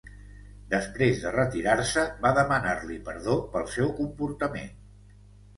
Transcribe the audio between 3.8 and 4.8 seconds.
comportament.